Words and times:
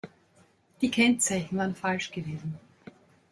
Die 0.81 0.89
Kennzeichen 0.89 1.59
waren 1.59 1.75
falsch 1.75 2.09
gewesen. 2.09 2.55